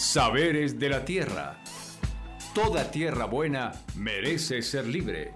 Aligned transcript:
Saberes 0.00 0.78
de 0.78 0.88
la 0.88 1.04
tierra. 1.04 1.58
Toda 2.54 2.90
tierra 2.90 3.26
buena 3.26 3.72
merece 3.96 4.62
ser 4.62 4.86
libre. 4.86 5.34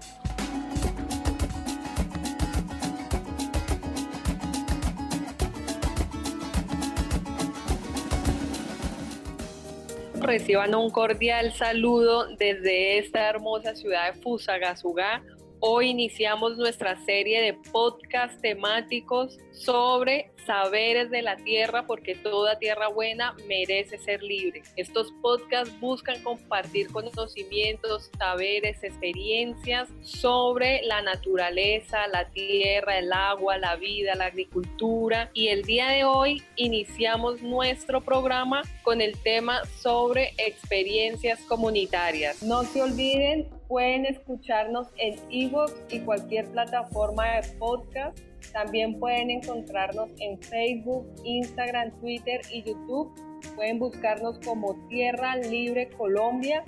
Reciban 10.19 10.73
un 10.73 10.89
cordial 10.89 11.53
saludo 11.53 12.35
desde 12.35 12.97
esta 12.97 13.29
hermosa 13.29 13.75
ciudad 13.75 14.15
de 14.15 14.19
Fusagasugá, 14.19 15.21
Hoy 15.67 15.87
iniciamos 15.87 16.57
nuestra 16.57 16.95
serie 17.05 17.41
de 17.41 17.53
podcast 17.71 18.39
temáticos 18.39 19.39
sobre 19.51 20.31
saberes 20.45 21.09
de 21.09 21.21
la 21.21 21.35
tierra 21.37 21.85
porque 21.85 22.15
toda 22.15 22.59
tierra 22.59 22.87
buena 22.87 23.35
merece 23.47 23.97
ser 23.97 24.21
libre. 24.23 24.63
Estos 24.75 25.11
podcasts 25.21 25.77
buscan 25.79 26.21
compartir 26.23 26.91
conocimientos, 26.91 28.11
saberes, 28.17 28.83
experiencias 28.83 29.89
sobre 30.01 30.81
la 30.83 31.01
naturaleza, 31.01 32.07
la 32.07 32.29
tierra, 32.29 32.97
el 32.97 33.11
agua, 33.11 33.57
la 33.57 33.75
vida, 33.75 34.15
la 34.15 34.25
agricultura 34.25 35.29
y 35.33 35.47
el 35.47 35.63
día 35.63 35.89
de 35.89 36.03
hoy 36.03 36.43
iniciamos 36.55 37.41
nuestro 37.41 38.01
programa 38.01 38.61
con 38.83 39.01
el 39.01 39.17
tema 39.19 39.65
sobre 39.81 40.33
experiencias 40.37 41.39
comunitarias. 41.41 42.43
No 42.43 42.63
se 42.63 42.81
olviden 42.81 43.47
Pueden 43.67 44.05
escucharnos 44.05 44.87
en 44.97 45.19
Evox 45.31 45.73
y 45.89 45.99
cualquier 46.01 46.45
plataforma 46.51 47.25
de 47.25 47.47
podcast. 47.57 48.19
También 48.53 48.99
pueden 48.99 49.31
encontrarnos 49.31 50.09
en 50.19 50.39
Facebook, 50.39 51.07
Instagram, 51.23 51.91
Twitter 51.99 52.41
y 52.51 52.63
YouTube. 52.63 53.11
Pueden 53.55 53.79
buscarnos 53.79 54.39
como 54.39 54.75
Tierra 54.87 55.35
Libre 55.37 55.89
Colombia. 55.89 56.63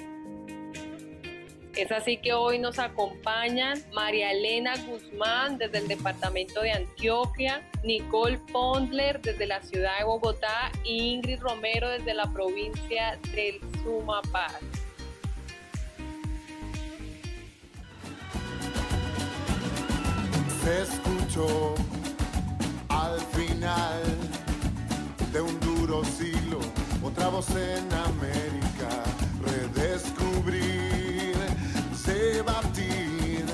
Es 1.76 1.92
así 1.92 2.18
que 2.18 2.34
hoy 2.34 2.58
nos 2.58 2.80
acompañan 2.80 3.78
María 3.94 4.32
Elena 4.32 4.74
Guzmán 4.88 5.60
desde 5.60 5.78
el 5.78 5.88
departamento 5.88 6.62
de 6.62 6.72
Antioquia, 6.72 7.62
Nicole 7.84 8.40
Pondler 8.52 9.22
desde 9.22 9.46
la 9.46 9.62
ciudad 9.62 10.00
de 10.00 10.06
Bogotá 10.06 10.72
y 10.84 11.14
Ingrid 11.14 11.40
Romero 11.40 11.88
desde 11.90 12.16
la 12.16 12.26
provincia 12.34 13.20
del 13.36 13.60
Sumapaz. 13.84 14.60
Escuchó 20.68 21.76
al 22.90 23.20
final 23.22 24.04
de 25.32 25.42
un 25.42 25.60
duro 25.62 26.04
siglo, 26.04 26.60
otra 27.04 27.30
voz 27.30 27.50
en 27.52 27.92
América, 27.94 29.04
redescubrir, 29.42 31.36
debatir 32.06 33.46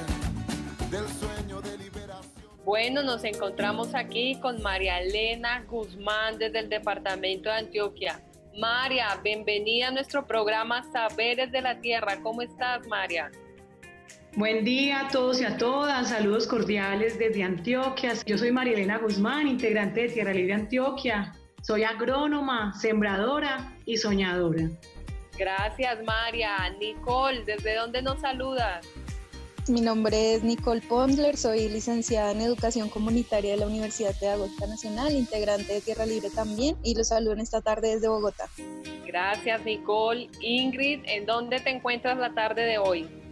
del 0.89 1.07
sueño 1.07 1.61
de 1.61 1.77
liberación. 1.77 2.43
Bueno, 2.65 3.03
nos 3.03 3.23
encontramos 3.23 3.93
aquí 3.93 4.39
con 4.39 4.61
María 4.61 4.99
Elena 4.99 5.63
Guzmán 5.67 6.37
desde 6.39 6.59
el 6.59 6.69
departamento 6.69 7.49
de 7.49 7.55
Antioquia. 7.55 8.21
María, 8.57 9.19
bienvenida 9.23 9.87
a 9.87 9.91
nuestro 9.91 10.25
programa 10.25 10.83
Saberes 10.91 11.51
de 11.51 11.61
la 11.61 11.79
Tierra. 11.79 12.21
¿Cómo 12.21 12.41
estás, 12.41 12.87
María? 12.87 13.31
Buen 14.35 14.65
día 14.65 15.01
a 15.01 15.07
todos 15.09 15.39
y 15.41 15.45
a 15.45 15.57
todas, 15.57 16.09
saludos 16.09 16.47
cordiales 16.47 17.19
desde 17.19 17.43
Antioquia. 17.43 18.13
Yo 18.25 18.35
soy 18.35 18.51
María 18.51 18.73
Elena 18.73 18.97
Guzmán, 18.97 19.47
integrante 19.47 20.01
de 20.01 20.09
Tierra 20.09 20.33
Libre 20.33 20.53
Antioquia. 20.53 21.33
Soy 21.61 21.83
agrónoma, 21.83 22.73
sembradora 22.73 23.77
y 23.85 23.97
soñadora. 23.97 24.71
Gracias 25.37 26.03
María. 26.03 26.57
Nicole, 26.79 27.43
¿desde 27.45 27.75
dónde 27.75 28.01
nos 28.01 28.21
saludas? 28.21 28.83
Mi 29.67 29.81
nombre 29.81 30.33
es 30.33 30.43
Nicole 30.43 30.81
Pondler, 30.81 31.37
soy 31.37 31.69
licenciada 31.69 32.31
en 32.31 32.41
Educación 32.41 32.89
Comunitaria 32.89 33.51
de 33.51 33.57
la 33.57 33.67
Universidad 33.67 34.17
Pedagógica 34.19 34.65
Nacional, 34.65 35.13
integrante 35.13 35.73
de 35.73 35.81
Tierra 35.81 36.07
Libre 36.07 36.31
también, 36.31 36.75
y 36.83 36.95
los 36.95 37.09
saludo 37.09 37.33
en 37.33 37.39
esta 37.39 37.61
tarde 37.61 37.93
desde 37.93 38.07
Bogotá. 38.07 38.49
Gracias 39.05 39.63
Nicole. 39.63 40.27
Ingrid, 40.41 41.01
¿en 41.05 41.27
dónde 41.27 41.59
te 41.59 41.69
encuentras 41.69 42.17
la 42.17 42.33
tarde 42.33 42.63
de 42.63 42.79
hoy? 42.79 43.22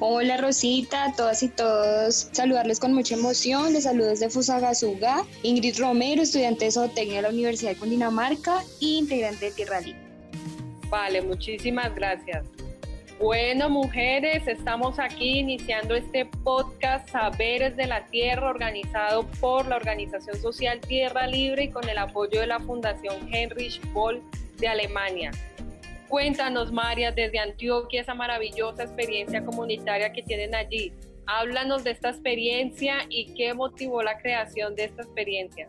Hola 0.00 0.36
Rosita, 0.36 1.06
a 1.06 1.12
todas 1.12 1.42
y 1.42 1.48
todos, 1.48 2.28
saludarles 2.30 2.78
con 2.78 2.94
mucha 2.94 3.16
emoción, 3.16 3.72
les 3.72 3.82
saludo 3.82 4.10
desde 4.10 4.30
Fusagasugá, 4.30 5.24
Ingrid 5.42 5.76
Romero, 5.80 6.22
estudiante 6.22 6.66
de 6.66 6.70
zootecnia 6.70 7.16
de 7.16 7.22
la 7.22 7.30
Universidad 7.30 7.72
de 7.72 7.78
Cundinamarca 7.78 8.62
y 8.78 8.98
integrante 8.98 9.46
de 9.46 9.50
Tierra 9.50 9.80
Libre. 9.80 10.00
Vale, 10.88 11.20
muchísimas 11.22 11.92
gracias. 11.96 12.44
Bueno, 13.18 13.68
mujeres, 13.68 14.46
estamos 14.46 15.00
aquí 15.00 15.40
iniciando 15.40 15.96
este 15.96 16.26
podcast 16.44 17.10
Saberes 17.10 17.76
de 17.76 17.88
la 17.88 18.06
Tierra 18.06 18.50
organizado 18.50 19.26
por 19.40 19.66
la 19.66 19.74
organización 19.74 20.40
social 20.40 20.80
Tierra 20.80 21.26
Libre 21.26 21.64
y 21.64 21.70
con 21.70 21.88
el 21.88 21.98
apoyo 21.98 22.38
de 22.38 22.46
la 22.46 22.60
Fundación 22.60 23.34
Heinrich 23.34 23.80
Boll 23.92 24.22
de 24.58 24.68
Alemania. 24.68 25.32
Cuéntanos, 26.08 26.72
María, 26.72 27.12
desde 27.12 27.38
Antioquia, 27.38 28.00
esa 28.00 28.14
maravillosa 28.14 28.84
experiencia 28.84 29.44
comunitaria 29.44 30.12
que 30.12 30.22
tienen 30.22 30.54
allí. 30.54 30.92
Háblanos 31.26 31.84
de 31.84 31.90
esta 31.90 32.08
experiencia 32.08 33.04
y 33.10 33.34
qué 33.34 33.52
motivó 33.52 34.02
la 34.02 34.16
creación 34.18 34.74
de 34.74 34.84
esta 34.84 35.02
experiencia. 35.02 35.68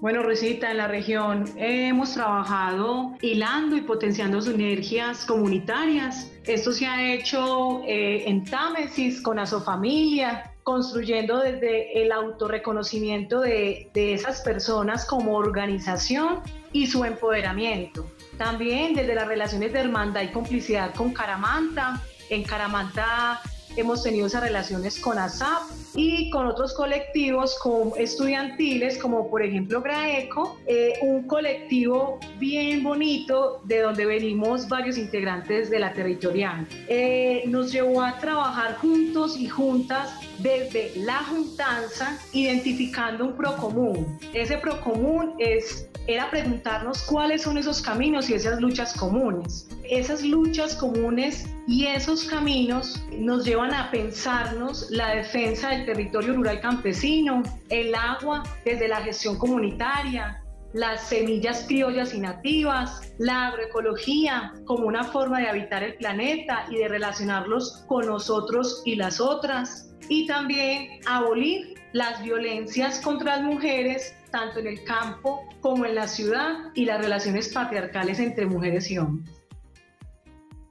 Bueno, 0.00 0.22
Rosita, 0.22 0.70
en 0.70 0.76
la 0.78 0.88
región 0.88 1.44
hemos 1.56 2.14
trabajado 2.14 3.14
hilando 3.22 3.76
y 3.76 3.82
potenciando 3.82 4.40
sinergias 4.40 5.24
comunitarias. 5.24 6.32
Esto 6.44 6.72
se 6.72 6.86
ha 6.86 7.14
hecho 7.14 7.82
eh, 7.86 8.24
en 8.26 8.44
Támesis 8.44 9.22
con 9.22 9.38
Asofamilia, 9.38 10.54
construyendo 10.64 11.40
desde 11.40 12.02
el 12.02 12.12
autorreconocimiento 12.12 13.40
de, 13.40 13.90
de 13.94 14.14
esas 14.14 14.42
personas 14.42 15.06
como 15.06 15.34
organización 15.34 16.40
y 16.72 16.86
su 16.86 17.04
empoderamiento. 17.04 18.06
También 18.38 18.94
desde 18.94 19.14
las 19.14 19.26
relaciones 19.26 19.72
de 19.72 19.80
hermandad 19.80 20.22
y 20.22 20.28
complicidad 20.28 20.94
con 20.94 21.12
Caramanta. 21.12 22.02
En 22.28 22.42
Caramanta 22.42 23.40
hemos 23.76 24.02
tenido 24.02 24.26
esas 24.26 24.42
relaciones 24.42 25.00
con 25.00 25.18
ASAP 25.18 25.62
y 25.96 26.30
con 26.30 26.46
otros 26.46 26.74
colectivos 26.74 27.58
como 27.58 27.96
estudiantiles, 27.96 28.98
como 28.98 29.30
por 29.30 29.42
ejemplo 29.42 29.80
GRAECO, 29.80 30.58
eh, 30.66 30.92
un 31.00 31.26
colectivo 31.26 32.20
bien 32.38 32.82
bonito 32.82 33.62
de 33.64 33.80
donde 33.80 34.04
venimos 34.04 34.68
varios 34.68 34.98
integrantes 34.98 35.70
de 35.70 35.78
la 35.78 35.92
territorial. 35.94 36.66
Eh, 36.88 37.44
nos 37.46 37.72
llevó 37.72 38.02
a 38.02 38.18
trabajar 38.18 38.76
juntos 38.76 39.38
y 39.38 39.48
juntas 39.48 40.12
desde 40.38 40.92
la 40.96 41.24
juntanza, 41.24 42.18
identificando 42.32 43.24
un 43.24 43.36
procomún. 43.36 44.18
Ese 44.34 44.58
procomún 44.58 45.34
es 45.38 45.88
era 46.06 46.30
preguntarnos 46.30 47.02
cuáles 47.02 47.42
son 47.42 47.58
esos 47.58 47.82
caminos 47.82 48.30
y 48.30 48.34
esas 48.34 48.60
luchas 48.60 48.94
comunes. 48.94 49.68
Esas 49.82 50.22
luchas 50.22 50.76
comunes 50.76 51.48
y 51.66 51.86
esos 51.86 52.24
caminos 52.24 53.02
nos 53.18 53.44
llevan 53.44 53.74
a 53.74 53.90
pensarnos 53.90 54.88
la 54.90 55.16
defensa 55.16 55.70
territorio 55.86 56.34
rural 56.34 56.60
campesino, 56.60 57.42
el 57.70 57.94
agua 57.94 58.42
desde 58.64 58.88
la 58.88 59.00
gestión 59.00 59.38
comunitaria, 59.38 60.42
las 60.74 61.08
semillas 61.08 61.64
criollas 61.66 62.12
y 62.12 62.20
nativas, 62.20 63.14
la 63.18 63.46
agroecología 63.46 64.52
como 64.66 64.86
una 64.86 65.04
forma 65.04 65.40
de 65.40 65.48
habitar 65.48 65.82
el 65.82 65.94
planeta 65.94 66.66
y 66.68 66.76
de 66.76 66.88
relacionarlos 66.88 67.84
con 67.86 68.06
nosotros 68.06 68.82
y 68.84 68.96
las 68.96 69.20
otras, 69.20 69.94
y 70.08 70.26
también 70.26 71.00
abolir 71.06 71.74
las 71.92 72.22
violencias 72.22 73.00
contra 73.00 73.36
las 73.36 73.44
mujeres 73.44 74.14
tanto 74.30 74.58
en 74.58 74.66
el 74.66 74.84
campo 74.84 75.48
como 75.60 75.86
en 75.86 75.94
la 75.94 76.06
ciudad 76.06 76.56
y 76.74 76.84
las 76.84 77.00
relaciones 77.00 77.48
patriarcales 77.48 78.18
entre 78.18 78.44
mujeres 78.44 78.90
y 78.90 78.98
hombres. 78.98 79.34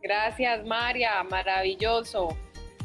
Gracias 0.04 0.64
María, 0.66 1.24
maravilloso. 1.24 2.38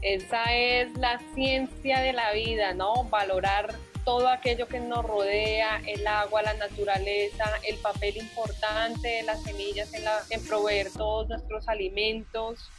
Esa 0.02 0.44
es 0.54 0.96
la 0.96 1.20
ciencia 1.34 2.00
de 2.00 2.12
la 2.12 2.32
vida, 2.32 2.72
¿no? 2.72 3.04
Valorar 3.04 3.74
todo 4.04 4.28
aquello 4.28 4.66
que 4.66 4.80
nos 4.80 5.04
rodea, 5.04 5.82
el 5.86 6.06
agua, 6.06 6.42
la 6.42 6.54
naturaleza, 6.54 7.44
el 7.66 7.76
papel 7.78 8.16
importante 8.16 9.06
de 9.06 9.22
las 9.24 9.42
semillas 9.42 9.90
en, 9.92 10.44
proveer 10.46 10.90
todos 10.90 11.28
nuestros 11.28 11.68
alimentos. 11.68 12.70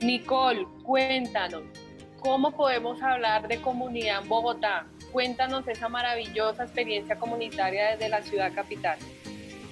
Nicole, 0.00 0.66
cuéntanos, 0.84 1.62
¿cómo 2.20 2.52
podemos 2.52 3.02
hablar 3.02 3.48
de 3.48 3.60
comunidad 3.60 4.22
en 4.22 4.28
Bogotá? 4.28 4.86
Cuéntanos 5.12 5.66
esa 5.66 5.88
maravillosa 5.88 6.62
experiencia 6.62 7.16
comunitaria 7.16 7.90
desde 7.90 8.08
la 8.08 8.22
ciudad 8.22 8.54
capital. 8.54 8.98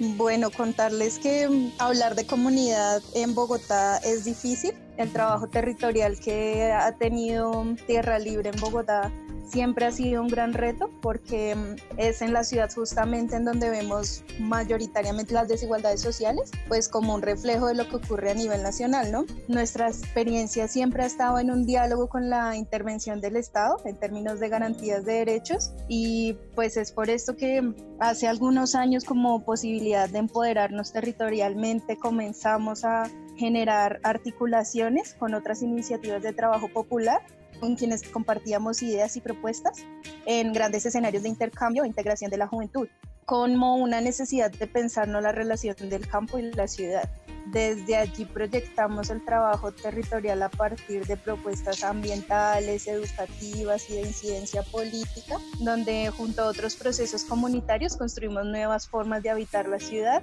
Bueno, 0.01 0.51
contarles 0.51 1.19
que 1.19 1.49
mm, 1.49 1.73
hablar 1.79 2.15
de 2.15 2.27
comunidad 2.27 3.01
en 3.15 3.35
Bogotá 3.35 3.99
es 3.99 4.25
difícil. 4.25 4.75
El 4.99 5.13
trabajo 5.13 5.47
territorial 5.47 6.19
que 6.19 6.73
ha 6.73 6.91
tenido 6.97 7.65
Tierra 7.87 8.19
Libre 8.19 8.51
en 8.51 8.61
Bogotá 8.61 9.13
siempre 9.49 9.87
ha 9.87 9.93
sido 9.93 10.21
un 10.21 10.29
gran 10.29 10.53
reto 10.53 10.91
porque 11.01 11.55
mm, 11.55 11.99
es 11.99 12.21
en 12.21 12.33
la 12.33 12.43
ciudad 12.43 12.69
justamente 12.75 13.37
en 13.37 13.45
donde 13.45 13.71
vemos 13.71 14.25
mayoritariamente 14.41 15.35
las 15.35 15.49
desigualdades 15.49 16.01
sociales, 16.01 16.51
pues 16.67 16.89
como 16.89 17.15
un 17.15 17.23
reflejo 17.23 17.69
de 17.69 17.75
lo 17.75 17.89
que 17.89 17.97
ocurre 17.97 18.33
a 18.33 18.35
nivel 18.35 18.63
nacional, 18.63 19.11
¿no? 19.11 19.25
Nuestra 19.47 19.89
experiencia 19.89 20.67
siempre 20.67 21.05
ha 21.05 21.07
estado 21.07 21.39
en 21.39 21.53
un 21.53 21.65
diálogo 21.65 22.09
con 22.09 22.29
la 22.29 22.57
intervención 22.57 23.21
del 23.21 23.37
Estado 23.37 23.77
en 23.85 23.97
términos 23.97 24.41
de 24.41 24.49
garantías 24.49 25.05
de 25.05 25.13
derechos 25.15 25.73
y 25.89 26.37
pues 26.57 26.77
es 26.77 26.93
por 26.93 27.09
esto 27.09 27.37
que 27.37 27.73
hace 28.01 28.27
algunos 28.27 28.75
años 28.75 29.05
como 29.05 29.45
posibilidad 29.45 30.09
de 30.09 30.19
empoderarnos 30.19 30.93
territorialmente 30.93 31.97
comenzamos 31.97 32.85
a 32.85 33.05
generar 33.39 34.01
articulaciones 34.03 35.15
con 35.15 35.33
otras 35.33 35.63
iniciativas 35.63 36.23
de 36.23 36.33
trabajo 36.33 36.69
popular 36.69 37.23
con 37.61 37.77
quienes 37.77 38.03
compartíamos 38.03 38.83
ideas 38.83 39.17
y 39.17 39.21
propuestas 39.21 39.85
en 40.27 40.53
grandes 40.53 40.87
escenarios 40.87 41.23
de 41.23 41.29
intercambio 41.29 41.85
e 41.85 41.87
integración 41.87 42.31
de 42.31 42.37
la 42.37 42.47
juventud, 42.47 42.89
como 43.25 43.77
una 43.77 44.01
necesidad 44.01 44.51
de 44.51 44.67
pensarnos 44.67 45.23
la 45.23 45.33
relación 45.33 45.77
del 45.89 46.07
campo 46.07 46.39
y 46.39 46.51
la 46.53 46.69
ciudad. 46.69 47.09
Desde 47.47 47.97
allí 47.97 48.27
proyectamos 48.27 49.09
el 49.09 49.25
trabajo 49.25 49.73
territorial 49.73 50.43
a 50.43 50.51
partir 50.51 51.07
de 51.07 51.17
propuestas 51.17 51.83
ambientales, 51.83 52.87
educativas 52.87 53.89
y 53.89 53.95
de 53.95 54.01
incidencia 54.03 54.63
política, 54.65 55.39
donde 55.61 56.11
junto 56.11 56.43
a 56.43 56.47
otros 56.47 56.77
procesos 56.77 57.25
comunitarios 57.25 57.97
construimos 57.97 58.45
nuevas 58.45 58.87
formas 58.87 59.23
de 59.23 59.31
habitar 59.31 59.67
la 59.67 59.79
ciudad 59.79 60.23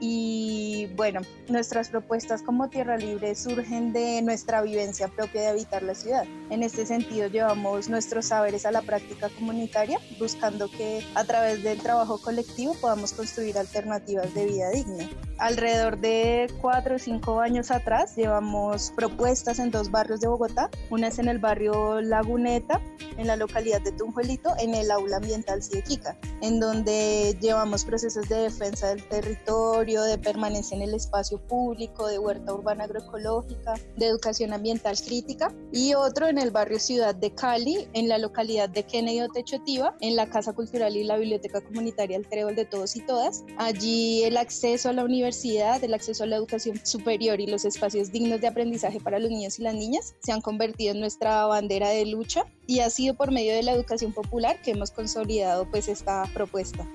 y 0.00 0.86
bueno, 0.96 1.20
nuestras 1.48 1.88
propuestas 1.88 2.42
como 2.42 2.68
Tierra 2.68 2.96
Libre 2.96 3.34
surgen 3.34 3.92
de 3.92 4.22
nuestra 4.22 4.62
vivencia 4.62 5.08
propia 5.08 5.40
de 5.40 5.46
habitar 5.48 5.82
la 5.82 5.94
ciudad. 5.94 6.24
En 6.50 6.62
este 6.62 6.86
sentido, 6.86 7.28
llevamos 7.28 7.88
nuestros 7.88 8.26
saberes 8.26 8.64
a 8.64 8.70
la 8.70 8.82
práctica 8.82 9.28
comunitaria, 9.30 9.98
buscando 10.18 10.70
que 10.70 11.04
a 11.14 11.24
través 11.24 11.62
del 11.62 11.78
trabajo 11.78 12.18
colectivo 12.18 12.74
podamos 12.80 13.12
construir 13.12 13.58
alternativas 13.58 14.32
de 14.34 14.46
vida 14.46 14.70
digna. 14.70 15.08
Alrededor 15.38 15.98
de 15.98 16.52
cuatro 16.60 16.96
o 16.96 16.98
cinco 16.98 17.40
años 17.40 17.70
atrás, 17.70 18.16
llevamos 18.16 18.92
propuestas 18.96 19.58
en 19.58 19.70
dos 19.70 19.90
barrios 19.90 20.20
de 20.20 20.28
Bogotá. 20.28 20.70
Una 20.90 21.08
es 21.08 21.18
en 21.18 21.28
el 21.28 21.38
barrio 21.38 22.00
Laguneta, 22.00 22.80
en 23.16 23.26
la 23.26 23.36
localidad 23.36 23.80
de 23.80 23.92
Tunjuelito, 23.92 24.54
en 24.58 24.74
el 24.74 24.90
aula 24.90 25.16
ambiental 25.16 25.62
Ciequica, 25.62 26.16
en 26.40 26.60
donde 26.60 27.36
llevamos 27.40 27.84
procesos 27.84 28.28
de 28.28 28.36
defensa 28.36 28.88
del 28.88 29.04
territorio 29.04 29.87
de 29.96 30.18
permanencia 30.18 30.76
en 30.76 30.82
el 30.82 30.94
espacio 30.94 31.38
público, 31.38 32.06
de 32.06 32.18
huerta 32.18 32.52
urbana 32.52 32.84
agroecológica, 32.84 33.74
de 33.96 34.06
educación 34.06 34.52
ambiental 34.52 34.96
crítica, 35.00 35.54
y 35.72 35.94
otro 35.94 36.28
en 36.28 36.38
el 36.38 36.50
barrio 36.50 36.78
Ciudad 36.78 37.14
de 37.14 37.34
Cali, 37.34 37.88
en 37.94 38.08
la 38.08 38.18
localidad 38.18 38.68
de 38.68 38.84
Kennedy 38.84 39.22
Otechotiva, 39.22 39.96
en 40.00 40.16
la 40.16 40.28
Casa 40.28 40.52
Cultural 40.52 40.96
y 40.96 41.04
la 41.04 41.16
Biblioteca 41.16 41.62
Comunitaria 41.62 42.16
El 42.16 42.28
Trébol 42.28 42.54
de 42.54 42.66
Todos 42.66 42.96
y 42.96 43.00
Todas. 43.00 43.44
Allí 43.56 44.24
el 44.24 44.36
acceso 44.36 44.90
a 44.90 44.92
la 44.92 45.04
universidad, 45.04 45.82
el 45.82 45.94
acceso 45.94 46.24
a 46.24 46.26
la 46.26 46.36
educación 46.36 46.80
superior 46.84 47.40
y 47.40 47.46
los 47.46 47.64
espacios 47.64 48.12
dignos 48.12 48.40
de 48.40 48.48
aprendizaje 48.48 49.00
para 49.00 49.18
los 49.18 49.30
niños 49.30 49.58
y 49.58 49.62
las 49.62 49.74
niñas 49.74 50.14
se 50.20 50.32
han 50.32 50.40
convertido 50.40 50.92
en 50.92 51.00
nuestra 51.00 51.46
bandera 51.46 51.88
de 51.88 52.04
lucha 52.06 52.44
y 52.66 52.80
ha 52.80 52.90
sido 52.90 53.14
por 53.14 53.30
medio 53.30 53.54
de 53.54 53.62
la 53.62 53.72
educación 53.72 54.12
popular 54.12 54.60
que 54.62 54.72
hemos 54.72 54.90
consolidado 54.90 55.68
pues 55.70 55.88
esta 55.88 56.24
propuesta. 56.34 56.86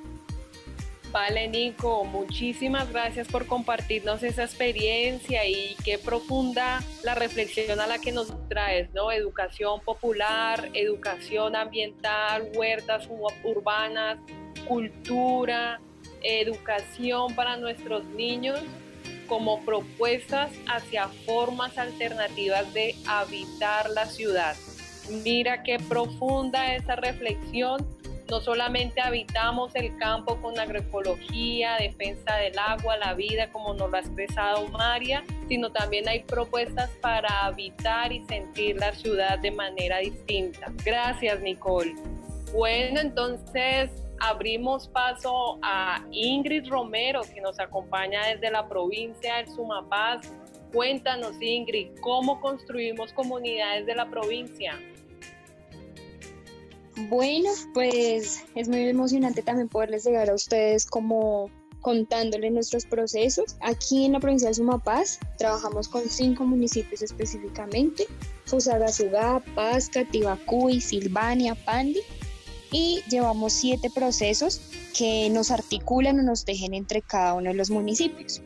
Vale, 1.14 1.48
Nico, 1.48 2.06
muchísimas 2.06 2.92
gracias 2.92 3.28
por 3.28 3.46
compartirnos 3.46 4.24
esa 4.24 4.46
experiencia 4.46 5.46
y 5.48 5.76
qué 5.86 6.00
profunda 6.00 6.82
la 7.04 7.14
reflexión 7.14 7.80
a 7.80 7.86
la 7.86 8.00
que 8.00 8.12
nos 8.12 8.34
traes, 8.50 8.92
¿no? 8.96 9.12
Educación 9.12 9.80
popular, 9.82 10.72
educación 10.74 11.56
ambiental, 11.56 12.50
huertas 12.56 13.08
urbanas, 13.44 14.18
cultura, 14.68 15.80
educación 16.24 17.36
para 17.36 17.58
nuestros 17.58 18.04
niños 18.06 18.60
como 19.28 19.64
propuestas 19.64 20.52
hacia 20.68 21.10
formas 21.28 21.78
alternativas 21.78 22.74
de 22.74 22.96
habitar 23.06 23.92
la 23.92 24.08
ciudad. 24.08 24.56
Mira 25.24 25.62
qué 25.62 25.78
profunda 25.78 26.76
esa 26.76 26.96
reflexión 26.96 27.86
no 28.30 28.42
solamente 28.42 29.02
habitamos 29.02 29.76
el 29.76 29.96
campo 29.98 30.42
con 30.42 30.58
agroecología, 30.60 31.78
defensa 31.78 32.36
del 32.38 32.58
agua, 32.58 32.98
la 32.98 33.14
vida, 33.14 33.52
como 33.52 33.74
nos 33.74 33.90
lo 33.90 33.98
ha 33.98 34.00
expresado 34.00 34.68
María, 34.70 35.24
sino 35.48 35.72
también 35.72 36.08
hay 36.08 36.24
propuestas 36.24 36.90
para 37.02 37.46
habitar 37.46 38.12
y 38.12 38.24
sentir 38.26 38.78
la 38.78 38.94
ciudad 38.94 39.40
de 39.40 39.52
manera 39.52 39.98
distinta. 40.00 40.72
Gracias, 40.86 41.42
Nicole. 41.42 41.94
Bueno, 42.54 43.00
entonces 43.00 43.90
abrimos 44.20 44.88
paso 44.88 45.60
a 45.62 46.02
Ingrid 46.12 46.68
Romero, 46.70 47.22
que 47.34 47.42
nos 47.42 47.60
acompaña 47.60 48.28
desde 48.28 48.52
la 48.52 48.68
provincia 48.68 49.38
del 49.38 49.50
Sumapaz. 49.50 50.32
Cuéntanos, 50.72 51.40
Ingrid, 51.42 52.00
¿cómo 52.00 52.40
construimos 52.40 53.12
comunidades 53.14 53.86
de 53.86 53.96
la 53.96 54.10
provincia? 54.10 54.80
Bueno, 57.10 57.50
pues 57.74 58.44
es 58.56 58.70
muy 58.70 58.88
emocionante 58.88 59.42
también 59.42 59.68
poderles 59.68 60.06
llegar 60.06 60.30
a 60.30 60.36
ustedes 60.36 60.86
como 60.86 61.50
contándoles 61.82 62.52
nuestros 62.52 62.86
procesos. 62.86 63.58
Aquí 63.62 64.06
en 64.06 64.14
la 64.14 64.20
provincia 64.20 64.48
de 64.48 64.56
Sumapaz 64.56 65.20
trabajamos 65.38 65.88
con 65.88 66.08
cinco 66.10 66.46
municipios 66.46 67.02
específicamente, 67.02 68.06
Fusagasugá, 68.46 69.44
Pasca, 69.54 70.06
Tibacuy, 70.06 70.80
Silvania, 70.82 71.56
Pandi, 71.56 72.00
y 72.72 73.02
llevamos 73.10 73.54
siete 73.54 73.90
procesos 73.94 74.62
que 74.98 75.30
nos 75.30 75.52
articulan 75.52 76.20
o 76.20 76.24
nos 76.24 76.46
dejen 76.46 76.74
entre 76.74 77.02
cada 77.02 77.34
uno 77.34 77.50
de 77.50 77.56
los 77.56 77.70
municipios. 77.70 78.42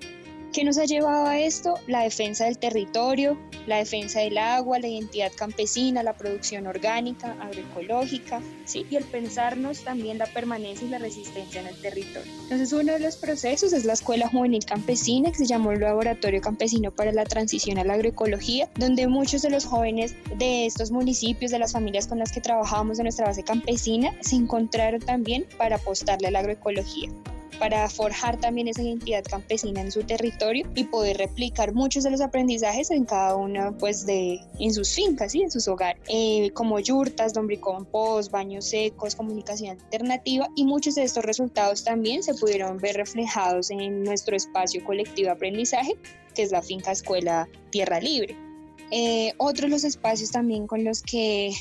¿Qué 0.58 0.64
nos 0.64 0.80
ha 0.80 0.86
llevado 0.86 1.28
a 1.28 1.40
esto? 1.40 1.76
La 1.86 2.02
defensa 2.02 2.46
del 2.46 2.58
territorio, 2.58 3.38
la 3.68 3.78
defensa 3.78 4.22
del 4.22 4.40
agua, 4.40 4.80
la 4.80 4.88
identidad 4.88 5.32
campesina, 5.38 6.02
la 6.02 6.18
producción 6.18 6.66
orgánica, 6.66 7.38
agroecológica, 7.40 8.42
¿sí? 8.66 8.84
y 8.90 8.96
el 8.96 9.04
pensarnos 9.04 9.84
también 9.84 10.18
la 10.18 10.26
permanencia 10.26 10.88
y 10.88 10.90
la 10.90 10.98
resistencia 10.98 11.62
en 11.62 11.68
el 11.68 11.80
territorio. 11.80 12.32
Entonces, 12.42 12.74
uno 12.74 12.94
de 12.94 13.00
los 13.00 13.18
procesos 13.18 13.72
es 13.72 13.86
la 13.86 13.94
Escuela 13.94 14.30
Juvenil 14.30 14.66
Campesina, 14.66 15.30
que 15.30 15.38
se 15.38 15.46
llamó 15.46 15.74
el 15.74 15.80
Laboratorio 15.80 16.42
Campesino 16.42 16.90
para 16.90 17.12
la 17.12 17.26
Transición 17.26 17.78
a 17.78 17.84
la 17.84 17.94
Agroecología, 17.94 18.68
donde 18.80 19.06
muchos 19.06 19.44
de 19.44 19.52
los 19.52 19.64
jóvenes 19.64 20.16
de 20.40 20.66
estos 20.66 20.90
municipios, 20.90 21.52
de 21.52 21.60
las 21.60 21.74
familias 21.74 22.08
con 22.08 22.18
las 22.18 22.32
que 22.32 22.42
trabajamos 22.42 22.98
en 22.98 23.04
nuestra 23.04 23.28
base 23.28 23.44
campesina, 23.44 24.12
se 24.22 24.38
encontraron 24.38 25.02
también 25.02 25.46
para 25.60 25.76
apostarle 25.76 26.30
a 26.30 26.32
la 26.32 26.40
agroecología 26.40 27.12
para 27.60 27.90
forjar 27.90 28.40
también 28.40 28.68
esa 28.68 28.82
identidad 28.82 29.24
campesina 29.24 29.82
en 29.82 29.92
su 29.92 30.04
territorio 30.04 30.68
y 30.76 30.86
poder 30.86 31.18
replicar 31.18 31.74
muchos 31.74 32.04
de 32.04 32.12
los 32.12 32.22
aprendizajes 32.22 32.92
en 32.92 33.06
cada 33.06 33.36
una 33.36 33.72
pues 33.78 34.06
de 34.06 34.40
en 34.60 34.74
sus 34.74 34.94
fincas 34.94 35.36
y 35.36 35.42
en 35.42 35.52
sus 35.52 35.68
hogares 35.68 36.02
eh, 36.08 36.52
como 36.54 36.80
yurtas, 36.80 37.36
lombricompost, 37.36 38.32
baños 38.32 38.66
secos, 38.66 39.16
comunicación 39.16 39.78
alternativa 39.80 40.48
y 40.56 40.66
muchos 40.66 40.96
de 40.96 41.04
estos 41.04 41.24
resultados 41.24 41.84
también 41.84 42.24
se 42.24 42.34
pudieron 42.34 42.78
ver 42.78 42.96
reflejados 42.96 43.72
en 43.72 44.04
nuestro 44.04 44.36
espacio 44.36 44.84
colectivo 44.84 45.28
de 45.28 45.32
aprendizaje 45.34 45.96
que 46.34 46.44
es 46.44 46.52
la 46.52 46.62
finca 46.62 46.92
escuela 46.92 47.50
Tierra 47.72 48.00
Libre. 48.00 48.36
Eh, 48.92 49.34
otro 49.38 49.66
de 49.66 49.72
los 49.72 49.84
espacios 49.84 50.32
también 50.32 50.68
con 50.68 50.84
los 50.84 51.02
que 51.02 51.52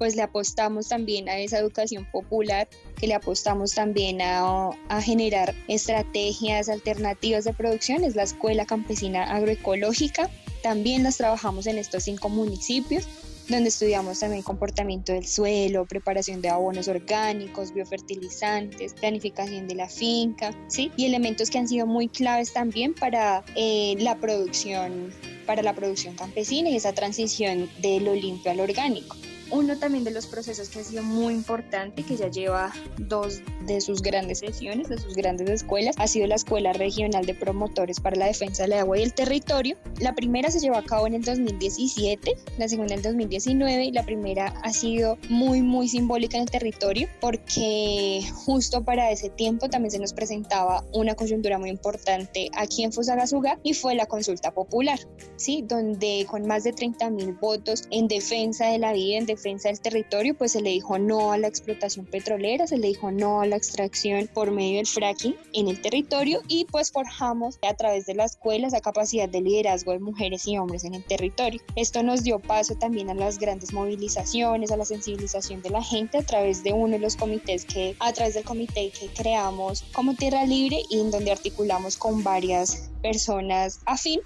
pues 0.00 0.16
le 0.16 0.22
apostamos 0.22 0.88
también 0.88 1.28
a 1.28 1.38
esa 1.38 1.58
educación 1.58 2.06
popular, 2.10 2.66
que 2.96 3.06
le 3.06 3.12
apostamos 3.12 3.74
también 3.74 4.22
a, 4.22 4.70
generar 5.02 5.54
estrategias 5.68 6.70
alternativas 6.70 7.44
de 7.44 7.52
producción, 7.52 8.02
es 8.02 8.16
la 8.16 8.22
Escuela 8.22 8.64
Campesina 8.64 9.24
Agroecológica. 9.24 10.30
También 10.62 11.02
las 11.02 11.18
trabajamos 11.18 11.66
en 11.66 11.76
estos 11.76 12.04
cinco 12.04 12.30
municipios, 12.30 13.06
donde 13.50 13.68
estudiamos 13.68 14.20
también 14.20 14.42
comportamiento 14.42 15.12
del 15.12 15.26
suelo, 15.26 15.84
preparación 15.84 16.40
de 16.40 16.48
abonos 16.48 16.88
orgánicos, 16.88 17.74
biofertilizantes, 17.74 18.94
planificación 18.94 19.68
de 19.68 19.74
la 19.74 19.88
finca, 19.90 20.54
¿sí? 20.68 20.90
Y 20.96 21.04
elementos 21.04 21.50
que 21.50 21.58
han 21.58 21.68
sido 21.68 21.86
muy 21.86 22.08
claves 22.08 22.54
también 22.54 22.94
para 22.94 23.44
eh, 23.54 23.96
la 23.98 24.16
producción 24.16 25.12
para 25.44 25.62
la 25.62 25.74
producción 25.74 26.14
campesina 26.14 26.70
y 26.70 26.76
esa 26.76 26.94
transición 26.94 27.68
de 27.82 28.00
lo 28.00 28.14
limpio 28.14 28.50
al 28.50 28.60
orgánico. 28.60 29.16
Uno 29.50 29.76
también 29.76 30.04
de 30.04 30.12
los 30.12 30.26
procesos 30.26 30.68
que 30.68 30.78
ha 30.78 30.84
sido 30.84 31.02
muy 31.02 31.34
importante, 31.34 32.04
que 32.04 32.16
ya 32.16 32.28
lleva 32.28 32.72
dos 32.98 33.40
de 33.66 33.80
sus 33.80 34.00
grandes 34.00 34.38
sesiones, 34.38 34.88
de 34.88 34.98
sus 34.98 35.14
grandes 35.14 35.50
escuelas, 35.50 35.96
ha 35.98 36.06
sido 36.06 36.28
la 36.28 36.36
Escuela 36.36 36.72
Regional 36.72 37.26
de 37.26 37.34
Promotores 37.34 37.98
para 37.98 38.16
la 38.16 38.26
Defensa 38.26 38.62
del 38.62 38.74
Agua 38.74 38.98
y 38.98 39.02
el 39.02 39.12
Territorio. 39.12 39.76
La 39.98 40.14
primera 40.14 40.52
se 40.52 40.60
llevó 40.60 40.76
a 40.76 40.84
cabo 40.84 41.08
en 41.08 41.14
el 41.14 41.22
2017, 41.22 42.36
la 42.58 42.68
segunda 42.68 42.94
en 42.94 43.00
el 43.00 43.02
2019 43.02 43.86
y 43.86 43.92
la 43.92 44.04
primera 44.04 44.54
ha 44.62 44.72
sido 44.72 45.18
muy, 45.28 45.62
muy 45.62 45.88
simbólica 45.88 46.36
en 46.36 46.44
el 46.44 46.50
territorio 46.50 47.08
porque 47.20 48.22
justo 48.32 48.84
para 48.84 49.10
ese 49.10 49.30
tiempo 49.30 49.68
también 49.68 49.90
se 49.90 49.98
nos 49.98 50.12
presentaba 50.12 50.84
una 50.92 51.16
coyuntura 51.16 51.58
muy 51.58 51.70
importante 51.70 52.50
aquí 52.56 52.84
en 52.84 52.92
Fusagasugá 52.92 53.58
y 53.64 53.74
fue 53.74 53.96
la 53.96 54.06
consulta 54.06 54.52
popular, 54.52 55.00
¿sí? 55.36 55.64
donde 55.66 56.24
con 56.30 56.46
más 56.46 56.62
de 56.62 56.72
30 56.72 57.10
mil 57.10 57.32
votos 57.32 57.82
en 57.90 58.06
defensa 58.06 58.68
de 58.68 58.78
la 58.78 58.92
vida, 58.92 59.18
en 59.18 59.26
defensa 59.26 59.39
defensa 59.40 59.68
del 59.68 59.80
territorio, 59.80 60.34
pues 60.34 60.52
se 60.52 60.60
le 60.60 60.70
dijo 60.70 60.98
no 60.98 61.32
a 61.32 61.38
la 61.38 61.48
explotación 61.48 62.04
petrolera, 62.04 62.66
se 62.66 62.76
le 62.76 62.88
dijo 62.88 63.10
no 63.10 63.40
a 63.40 63.46
la 63.46 63.56
extracción 63.56 64.28
por 64.32 64.50
medio 64.50 64.76
del 64.76 64.86
fracking 64.86 65.34
en 65.54 65.68
el 65.68 65.80
territorio 65.80 66.42
y 66.46 66.66
pues 66.66 66.92
forjamos 66.92 67.58
a 67.66 67.74
través 67.74 68.04
de 68.04 68.14
la 68.14 68.24
escuela 68.24 68.66
esa 68.66 68.80
capacidad 68.80 69.28
de 69.28 69.40
liderazgo 69.40 69.92
de 69.92 69.98
mujeres 69.98 70.46
y 70.46 70.58
hombres 70.58 70.84
en 70.84 70.94
el 70.94 71.04
territorio. 71.04 71.60
Esto 71.74 72.02
nos 72.02 72.22
dio 72.22 72.38
paso 72.38 72.74
también 72.74 73.08
a 73.08 73.14
las 73.14 73.38
grandes 73.38 73.72
movilizaciones, 73.72 74.70
a 74.70 74.76
la 74.76 74.84
sensibilización 74.84 75.62
de 75.62 75.70
la 75.70 75.82
gente 75.82 76.18
a 76.18 76.22
través 76.22 76.62
de 76.62 76.74
uno 76.74 76.92
de 76.92 76.98
los 76.98 77.16
comités 77.16 77.64
que, 77.64 77.96
a 77.98 78.12
través 78.12 78.34
del 78.34 78.44
comité 78.44 78.90
que 78.90 79.08
creamos 79.08 79.82
como 79.92 80.14
Tierra 80.14 80.44
Libre 80.44 80.82
y 80.90 81.00
en 81.00 81.10
donde 81.10 81.32
articulamos 81.32 81.96
con 81.96 82.22
varias 82.22 82.90
personas 83.00 83.80
afín 83.86 84.20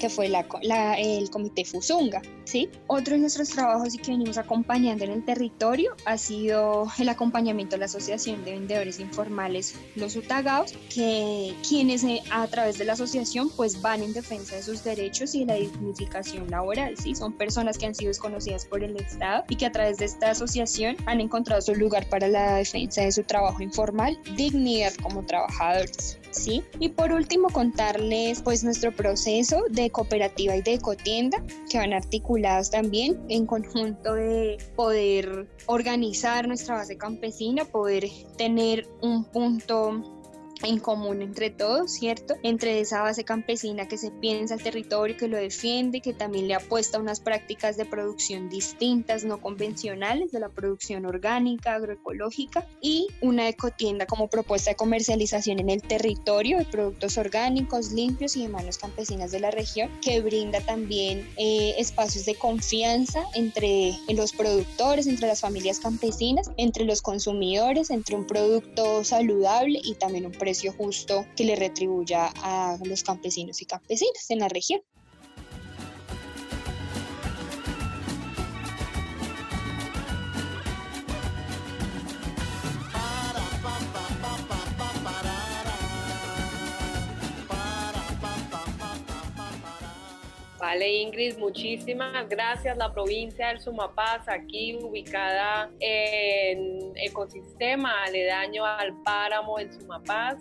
que 0.00 0.08
fue 0.08 0.28
la, 0.28 0.94
el 0.98 1.30
Comité 1.30 1.64
Fusunga. 1.64 2.22
¿sí? 2.44 2.68
Otro 2.88 3.14
de 3.14 3.20
nuestros 3.20 3.50
trabajos 3.50 3.94
y 3.94 3.98
que 3.98 4.10
venimos 4.10 4.38
acompañando 4.38 5.04
en 5.04 5.12
el 5.12 5.24
territorio 5.24 5.94
ha 6.06 6.18
sido 6.18 6.88
el 6.98 7.08
acompañamiento 7.08 7.76
a 7.76 7.78
la 7.78 7.84
Asociación 7.84 8.44
de 8.44 8.52
Vendedores 8.52 8.98
Informales, 8.98 9.76
los 9.94 10.16
Utagaos, 10.16 10.72
que 10.92 11.54
quienes 11.68 12.02
eh, 12.02 12.22
a 12.32 12.46
través 12.48 12.78
de 12.78 12.86
la 12.86 12.94
asociación 12.94 13.50
pues 13.56 13.80
van 13.80 14.02
en 14.02 14.12
defensa 14.12 14.56
de 14.56 14.62
sus 14.62 14.82
derechos 14.82 15.34
y 15.36 15.40
de 15.40 15.46
la 15.46 15.54
dignificación 15.54 16.50
laboral. 16.50 16.96
¿sí? 16.96 17.14
Son 17.14 17.32
personas 17.32 17.78
que 17.78 17.86
han 17.86 17.94
sido 17.94 18.08
desconocidas 18.08 18.64
por 18.64 18.82
el 18.82 18.96
Estado 18.96 19.44
y 19.48 19.56
que 19.56 19.66
a 19.66 19.72
través 19.72 19.98
de 19.98 20.06
esta 20.06 20.30
asociación 20.30 20.96
han 21.06 21.20
encontrado 21.20 21.60
su 21.60 21.74
lugar 21.74 22.08
para 22.08 22.26
la 22.26 22.56
defensa 22.56 23.02
de 23.02 23.12
su 23.12 23.22
trabajo 23.22 23.62
informal, 23.62 24.18
dignidad 24.34 24.94
como 24.94 25.24
trabajadores. 25.24 26.18
¿sí? 26.30 26.64
Y 26.78 26.90
por 26.90 27.12
último, 27.12 27.48
contarles 27.48 28.42
pues 28.42 28.64
nuestro 28.64 28.92
proceso 28.92 29.64
de 29.70 29.89
cooperativa 29.90 30.56
y 30.56 30.62
de 30.62 30.74
ecotienda 30.74 31.42
que 31.70 31.78
van 31.78 31.92
articulados 31.92 32.70
también 32.70 33.20
en 33.28 33.46
conjunto 33.46 34.14
de 34.14 34.58
poder 34.76 35.48
organizar 35.66 36.46
nuestra 36.48 36.76
base 36.76 36.96
campesina, 36.96 37.64
poder 37.64 38.08
tener 38.36 38.86
un 39.02 39.24
punto 39.24 40.19
en 40.62 40.78
común 40.78 41.22
entre 41.22 41.50
todos, 41.50 41.92
¿cierto? 41.92 42.34
Entre 42.42 42.80
esa 42.80 43.02
base 43.02 43.24
campesina 43.24 43.88
que 43.88 43.98
se 43.98 44.10
piensa 44.10 44.54
el 44.54 44.62
territorio, 44.62 45.16
que 45.16 45.28
lo 45.28 45.36
defiende, 45.36 46.00
que 46.00 46.12
también 46.12 46.48
le 46.48 46.54
apuesta 46.54 46.98
a 46.98 47.00
unas 47.00 47.20
prácticas 47.20 47.76
de 47.76 47.84
producción 47.84 48.48
distintas, 48.48 49.24
no 49.24 49.40
convencionales, 49.40 50.32
de 50.32 50.40
la 50.40 50.48
producción 50.48 51.06
orgánica, 51.06 51.74
agroecológica, 51.74 52.66
y 52.80 53.08
una 53.20 53.48
ecotienda 53.48 54.06
como 54.06 54.28
propuesta 54.28 54.70
de 54.70 54.76
comercialización 54.76 55.58
en 55.60 55.70
el 55.70 55.82
territorio 55.82 56.58
de 56.58 56.64
productos 56.64 57.18
orgánicos, 57.18 57.92
limpios 57.92 58.36
y 58.36 58.42
de 58.42 58.48
manos 58.48 58.78
campesinas 58.78 59.30
de 59.30 59.40
la 59.40 59.50
región, 59.50 59.90
que 60.02 60.20
brinda 60.20 60.60
también 60.60 61.28
eh, 61.36 61.74
espacios 61.78 62.26
de 62.26 62.34
confianza 62.34 63.24
entre 63.34 63.94
los 64.08 64.32
productores, 64.32 65.06
entre 65.06 65.26
las 65.26 65.40
familias 65.40 65.80
campesinas, 65.80 66.50
entre 66.56 66.84
los 66.84 67.02
consumidores, 67.02 67.90
entre 67.90 68.16
un 68.16 68.26
producto 68.26 69.04
saludable 69.04 69.80
y 69.82 69.94
también 69.94 70.26
un 70.26 70.32
precio 70.50 70.72
justo 70.72 71.26
que 71.36 71.44
le 71.44 71.54
retribuya 71.54 72.32
a 72.42 72.76
los 72.84 73.04
campesinos 73.04 73.62
y 73.62 73.66
campesinas 73.66 74.28
en 74.30 74.40
la 74.40 74.48
región. 74.48 74.80
Vale, 90.70 90.88
Ingrid, 90.88 91.36
muchísimas 91.38 92.28
gracias. 92.28 92.76
La 92.76 92.92
provincia 92.92 93.48
del 93.48 93.60
Sumapaz, 93.60 94.28
aquí 94.28 94.76
ubicada 94.76 95.68
en 95.80 96.92
ecosistema 96.94 98.04
aledaño 98.04 98.64
al 98.64 98.94
páramo 99.02 99.58
del 99.58 99.72
Sumapaz, 99.72 100.36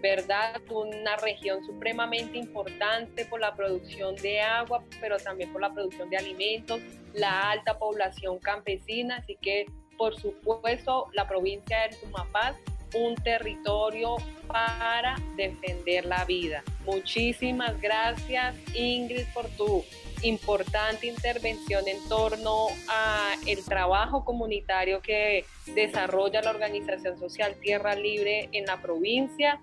¿verdad? 0.00 0.62
Una 0.70 1.16
región 1.16 1.64
supremamente 1.64 2.38
importante 2.38 3.24
por 3.24 3.40
la 3.40 3.56
producción 3.56 4.14
de 4.14 4.40
agua, 4.40 4.84
pero 5.00 5.16
también 5.16 5.52
por 5.52 5.60
la 5.60 5.74
producción 5.74 6.08
de 6.10 6.16
alimentos, 6.16 6.80
la 7.14 7.50
alta 7.50 7.76
población 7.76 8.38
campesina, 8.38 9.16
así 9.16 9.36
que 9.42 9.66
por 9.98 10.14
supuesto 10.14 11.08
la 11.12 11.26
provincia 11.26 11.80
del 11.80 11.94
Sumapaz 11.94 12.54
un 12.94 13.14
territorio 13.16 14.16
para 14.46 15.16
defender 15.36 16.04
la 16.04 16.24
vida. 16.24 16.62
Muchísimas 16.84 17.80
gracias 17.80 18.56
Ingrid 18.74 19.26
por 19.32 19.48
tu 19.50 19.84
importante 20.22 21.06
intervención 21.06 21.86
en 21.88 21.98
torno 22.08 22.68
a 22.88 23.34
el 23.46 23.64
trabajo 23.64 24.24
comunitario 24.24 25.00
que 25.00 25.44
desarrolla 25.74 26.42
la 26.42 26.50
organización 26.50 27.18
social 27.18 27.56
Tierra 27.60 27.94
Libre 27.94 28.48
en 28.52 28.66
la 28.66 28.80
provincia. 28.80 29.60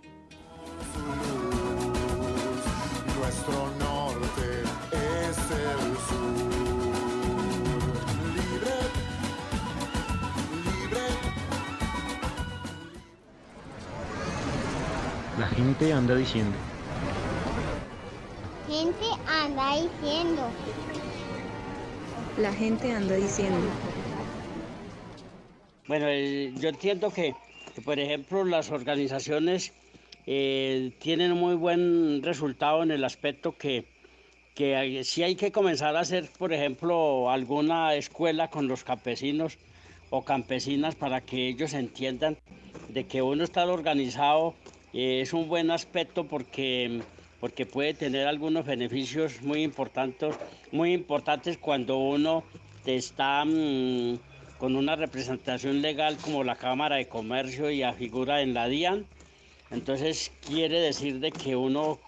Gente 15.60 15.92
anda 15.92 16.16
diciendo. 16.16 16.58
Gente 18.66 19.06
anda 19.28 19.76
diciendo. 19.76 20.54
La 22.38 22.54
gente 22.54 22.92
anda 22.92 23.16
diciendo. 23.16 23.68
Bueno, 25.88 26.06
eh, 26.08 26.54
yo 26.62 26.70
entiendo 26.70 27.12
que, 27.12 27.34
que, 27.76 27.82
por 27.82 28.00
ejemplo, 28.00 28.46
las 28.46 28.72
organizaciones 28.72 29.74
eh, 30.28 30.92
tienen 31.00 31.34
un 31.34 31.40
muy 31.40 31.56
buen 31.56 32.22
resultado 32.24 32.84
en 32.84 32.92
el 32.92 33.04
aspecto 33.04 33.58
que, 33.58 33.84
que 34.56 34.76
hay- 34.78 35.04
sí 35.04 35.24
hay 35.24 35.36
que 35.36 35.52
comenzar 35.52 35.96
a 35.98 36.02
hacer, 36.02 36.30
por 36.38 36.54
ejemplo, 36.54 37.30
alguna 37.30 37.96
escuela 37.96 38.50
con 38.50 38.68
los 38.70 38.84
campesinos 38.86 39.58
o 40.10 40.24
campesinas 40.24 40.96
para 40.96 41.20
que 41.22 41.50
ellos 41.50 41.74
entiendan 41.74 42.38
de 42.88 43.04
que 43.06 43.22
uno 43.22 43.44
estar 43.44 43.68
organizado 43.70 44.54
eh, 44.94 45.22
es 45.22 45.34
un 45.34 45.48
buen 45.48 45.72
aspecto 45.72 46.28
porque, 46.28 47.06
porque 47.40 47.66
puede 47.66 47.94
tener 47.94 48.28
algunos 48.28 48.66
beneficios 48.66 49.42
muy 49.42 49.64
importantes, 49.64 50.36
muy 50.72 50.94
importantes 50.94 51.58
cuando 51.58 51.98
uno 51.98 52.50
está 52.86 53.46
mm, 53.46 54.20
con 54.58 54.76
una 54.76 54.96
representación 54.96 55.82
legal 55.82 56.20
como 56.22 56.44
la 56.44 56.58
Cámara 56.58 56.98
de 56.98 57.08
Comercio 57.08 57.70
y 57.72 57.84
a 57.84 57.94
figura 57.94 58.42
en 58.42 58.54
la 58.54 58.68
DIAN. 58.68 59.08
Entonces 59.70 60.38
quiere 60.42 60.80
decir 60.80 61.20
de 61.20 61.36
que 61.36 61.56
uno 61.56 62.02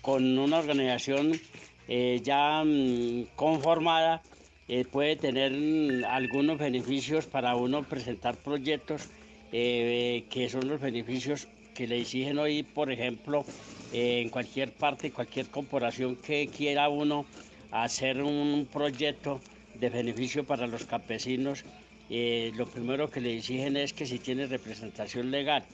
con 0.00 0.38
una 0.38 0.58
organización 0.58 1.42
eh, 1.86 2.20
ya 2.22 2.62
mm, 2.64 3.28
conformada 3.34 4.26
eh, 4.68 4.84
puede 4.84 5.16
tener 5.16 5.52
mm, 5.52 6.04
algunos 6.04 6.58
beneficios 6.58 7.26
para 7.28 7.56
uno 7.56 7.88
presentar 7.88 8.42
proyectos 8.42 9.10
que 9.50 10.48
son 10.50 10.68
los 10.68 10.80
beneficios 10.80 11.48
que 11.76 11.86
le 11.86 12.00
exigen 12.00 12.38
hoy, 12.38 12.62
por 12.62 12.90
ejemplo, 12.90 13.44
eh, 13.92 14.20
en 14.22 14.30
cualquier 14.30 14.72
parte, 14.72 15.12
cualquier 15.12 15.46
corporación 15.48 16.16
que 16.16 16.48
quiera 16.48 16.88
uno 16.88 17.26
hacer 17.70 18.22
un 18.22 18.66
proyecto 18.72 19.40
de 19.74 19.90
beneficio 19.90 20.44
para 20.44 20.66
los 20.66 20.86
campesinos, 20.86 21.64
eh, 22.08 22.52
lo 22.56 22.66
primero 22.66 23.10
que 23.10 23.20
le 23.20 23.36
exigen 23.36 23.76
es 23.76 23.92
que 23.92 24.06
si 24.06 24.18
tiene 24.18 24.46
representación 24.46 25.30
legal. 25.30 25.64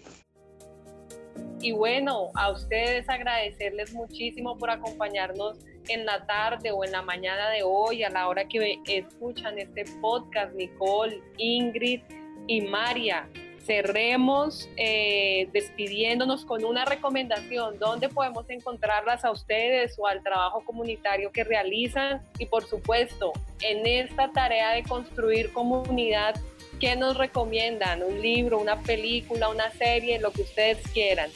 Y 1.61 1.73
bueno, 1.73 2.31
a 2.35 2.51
ustedes 2.51 3.09
agradecerles 3.09 3.95
muchísimo 3.95 4.59
por 4.59 4.71
acompañarnos 4.71 5.59
en 5.89 6.05
la 6.05 6.27
tarde 6.27 6.73
o 6.73 6.85
en 6.85 6.93
la 6.93 7.03
mañana 7.03 7.51
de 7.51 7.63
hoy, 7.63 8.03
a 8.03 8.11
la 8.11 8.29
hora 8.29 8.49
que 8.49 8.81
escuchan 8.87 9.59
este 9.59 9.85
podcast, 10.01 10.53
Nicole, 10.55 11.21
Ingrid 11.39 12.01
y 12.49 12.63
María. 12.63 13.29
Cerremos 13.65 14.69
eh, 14.77 15.49
despidiéndonos 15.53 16.45
con 16.45 16.65
una 16.65 16.85
recomendación, 16.85 17.79
dónde 17.79 18.09
podemos 18.09 18.49
encontrarlas 18.51 19.25
a 19.25 19.31
ustedes 19.31 19.95
o 19.99 20.07
al 20.07 20.23
trabajo 20.23 20.65
comunitario 20.65 21.31
que 21.31 21.45
realizan 21.45 22.23
y 22.39 22.47
por 22.47 22.67
supuesto 22.67 23.33
en 23.61 23.87
esta 23.87 24.33
tarea 24.33 24.73
de 24.73 24.83
construir 24.83 25.53
comunidad, 25.53 26.35
¿qué 26.81 26.97
nos 26.97 27.17
recomiendan? 27.17 28.03
¿Un 28.03 28.21
libro, 28.21 28.59
una 28.59 28.81
película, 28.81 29.49
una 29.49 29.71
serie, 29.71 30.19
lo 30.19 30.33
que 30.33 30.43
ustedes 30.43 30.79
quieran? 30.93 31.31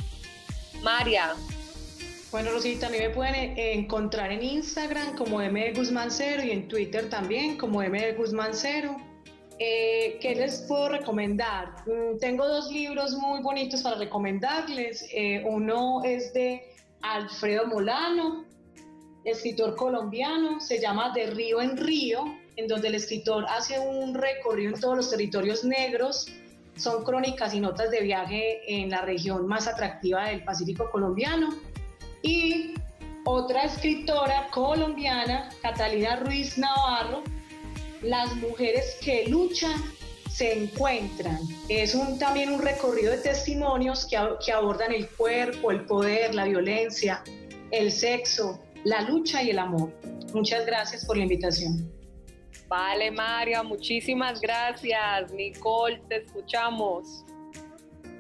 María, 0.83 1.35
Bueno, 2.33 2.51
Rosita, 2.51 2.89
a 2.89 2.91
mí 2.91 2.99
me 2.99 3.11
pueden 3.11 3.35
eh, 3.35 3.73
encontrar 3.73 4.33
en 4.33 4.43
Instagram 4.43 5.17
como 5.17 5.41
M 5.41 5.73
Guzmán 5.73 6.11
Cero 6.11 6.43
y 6.45 6.51
en 6.51 6.67
Twitter 6.69 7.09
también 7.09 7.57
como 7.57 7.83
M 7.83 8.13
Guzmán 8.13 8.51
Cero. 8.53 8.97
Eh, 9.59 10.19
¿Qué 10.21 10.35
les 10.35 10.63
puedo 10.63 10.89
recomendar? 10.89 11.75
Mm, 11.87 12.19
tengo 12.19 12.47
dos 12.47 12.71
libros 12.71 13.13
muy 13.15 13.43
bonitos 13.43 13.83
para 13.83 13.97
recomendarles. 13.97 15.09
Eh, 15.13 15.43
uno 15.47 16.03
es 16.05 16.33
de 16.35 16.63
Alfredo 17.03 17.67
Molano, 17.67 18.45
escritor 19.25 19.77
colombiano, 19.77 20.61
se 20.61 20.81
llama 20.81 21.13
De 21.15 21.27
Río 21.27 21.61
en 21.61 21.77
Río 21.77 22.25
en 22.57 22.69
donde 22.69 22.89
el 22.89 22.95
escritor 22.95 23.47
hace 23.49 23.79
un 23.79 24.15
recorrido 24.15 24.75
en 24.75 24.81
todos 24.81 24.97
los 24.97 25.11
territorios 25.11 25.65
negros. 25.65 26.27
Son 26.77 27.05
crónicas 27.05 27.55
y 27.55 27.61
notas 27.61 27.91
de 27.91 28.01
viaje 28.01 28.61
en 28.67 28.91
la 28.91 29.03
región 29.03 29.47
más 29.47 29.67
atractiva 29.67 30.29
del 30.29 30.43
Pacífico 30.45 30.91
colombiano. 30.91 31.51
Y 32.23 32.75
otra 33.25 33.65
escritora 33.65 34.49
colombiana, 34.51 35.51
Catalina 35.63 36.17
Ruiz 36.17 36.59
Navarro, 36.59 37.23
Las 38.03 38.35
mujeres 38.37 38.99
que 39.03 39.27
luchan 39.27 39.83
se 40.31 40.65
encuentran. 40.65 41.39
Es 41.69 41.97
también 42.19 42.53
un 42.53 42.61
recorrido 42.61 43.13
de 43.13 43.19
testimonios 43.19 44.07
que, 44.07 44.19
que 44.45 44.53
abordan 44.53 44.93
el 44.93 45.09
cuerpo, 45.09 45.71
el 45.71 45.87
poder, 45.87 46.35
la 46.35 46.45
violencia, 46.45 47.23
el 47.71 47.91
sexo, 47.91 48.61
la 48.85 49.03
lucha 49.03 49.43
y 49.43 49.51
el 49.51 49.59
amor. 49.59 49.91
Muchas 50.35 50.67
gracias 50.67 51.07
por 51.07 51.17
la 51.17 51.23
invitación. 51.23 51.91
Vale, 52.69 53.11
María, 53.11 53.63
muchísimas 53.63 54.41
gracias. 54.41 55.33
Nicole, 55.33 56.03
te 56.09 56.17
escuchamos. 56.17 57.25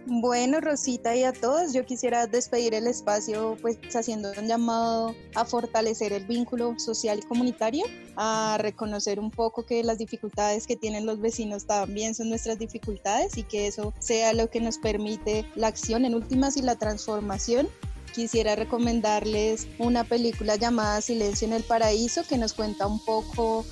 Bueno, 0.08 0.60
Rosita 0.60 1.16
y 1.16 1.24
a 1.24 1.32
todos, 1.32 1.72
yo 1.72 1.84
quisiera 1.84 2.28
despedir 2.28 2.74
el 2.74 2.86
espacio 2.86 3.58
pues 3.60 3.76
haciendo 3.92 4.30
un 4.38 4.46
llamado 4.46 5.16
a 5.34 5.44
fortalecer 5.44 6.12
el 6.12 6.24
vínculo 6.26 6.78
social 6.78 7.18
y 7.18 7.22
comunitario, 7.22 7.84
a 8.14 8.56
reconocer 8.60 9.18
un 9.18 9.32
poco 9.32 9.66
que 9.66 9.82
las 9.82 9.98
dificultades 9.98 10.68
que 10.68 10.76
tienen 10.76 11.06
los 11.06 11.20
vecinos 11.20 11.66
también 11.66 12.14
son 12.14 12.28
nuestras 12.28 12.56
dificultades 12.56 13.36
y 13.36 13.42
que 13.42 13.66
eso 13.66 13.92
sea 13.98 14.32
lo 14.32 14.48
que 14.48 14.60
nos 14.60 14.78
permite 14.78 15.44
la 15.56 15.66
acción 15.66 16.04
en 16.04 16.14
últimas 16.14 16.56
y 16.56 16.62
la 16.62 16.76
transformación. 16.76 17.68
Quisiera 18.14 18.54
recomendarles 18.54 19.66
una 19.80 20.04
película 20.04 20.54
llamada 20.54 21.00
Silencio 21.00 21.48
en 21.48 21.52
el 21.52 21.64
Paraíso 21.64 22.22
que 22.22 22.38
nos 22.38 22.52
cuenta 22.52 22.86
un 22.86 23.04
poco 23.04 23.66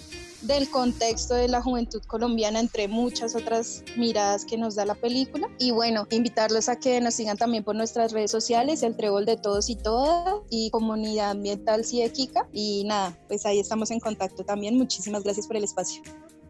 del 0.46 0.70
contexto 0.70 1.34
de 1.34 1.48
la 1.48 1.62
juventud 1.62 2.02
colombiana, 2.06 2.60
entre 2.60 2.88
muchas 2.88 3.34
otras 3.34 3.82
miradas 3.96 4.44
que 4.44 4.56
nos 4.56 4.74
da 4.74 4.84
la 4.84 4.94
película. 4.94 5.48
Y 5.58 5.70
bueno, 5.70 6.06
invitarlos 6.10 6.68
a 6.68 6.78
que 6.78 7.00
nos 7.00 7.14
sigan 7.14 7.36
también 7.36 7.64
por 7.64 7.74
nuestras 7.74 8.12
redes 8.12 8.30
sociales, 8.30 8.82
el 8.82 8.96
Trébol 8.96 9.24
de 9.24 9.36
Todos 9.36 9.70
y 9.70 9.76
Todas 9.76 10.36
y 10.50 10.70
Comunidad 10.70 11.30
Ambiental 11.30 11.84
Ciequica. 11.84 12.48
Y 12.52 12.84
nada, 12.84 13.16
pues 13.28 13.46
ahí 13.46 13.58
estamos 13.58 13.90
en 13.90 14.00
contacto 14.00 14.44
también. 14.44 14.76
Muchísimas 14.76 15.24
gracias 15.24 15.46
por 15.46 15.56
el 15.56 15.64
espacio. 15.64 16.02